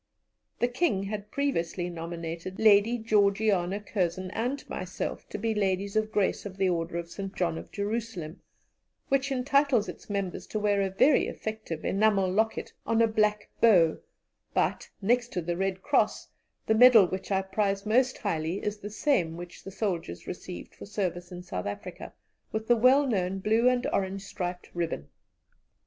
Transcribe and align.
The 0.57 0.67
King 0.67 1.03
had 1.03 1.29
previously 1.29 1.87
nominated 1.87 2.57
Lady 2.57 2.97
Georgiana 2.97 3.79
Curzon 3.79 4.31
and 4.31 4.67
myself 4.67 5.29
to 5.29 5.37
be 5.37 5.53
Ladies 5.53 5.95
of 5.95 6.11
Grace 6.11 6.43
of 6.43 6.57
the 6.57 6.67
Order 6.69 6.97
of 6.97 7.07
St. 7.11 7.35
John 7.35 7.55
of 7.55 7.71
Jerusalem, 7.71 8.41
which 9.09 9.31
entitles 9.31 9.87
its 9.87 10.09
members 10.09 10.47
to 10.47 10.59
wear 10.59 10.81
a 10.81 10.89
very 10.89 11.27
effective 11.27 11.85
enamel 11.85 12.31
locket 12.31 12.73
on 12.83 12.99
a 12.99 13.05
black 13.05 13.51
bow; 13.61 13.99
but, 14.55 14.89
next 15.03 15.27
to 15.33 15.41
the 15.43 15.55
Red 15.55 15.83
Cross, 15.83 16.29
the 16.65 16.73
medal 16.73 17.05
which 17.05 17.31
I 17.31 17.43
prize 17.43 17.85
most 17.85 18.17
highly 18.17 18.57
is 18.63 18.79
the 18.79 18.89
same 18.89 19.37
which 19.37 19.63
the 19.63 19.69
soldiers 19.69 20.25
received 20.25 20.73
for 20.73 20.87
service 20.87 21.31
in 21.31 21.43
South 21.43 21.67
Africa, 21.67 22.11
with 22.51 22.67
the 22.67 22.75
well 22.75 23.05
known 23.05 23.37
blue 23.37 23.69
and 23.69 23.85
orange 23.93 24.23
striped 24.23 24.71
ribbon. 24.73 25.09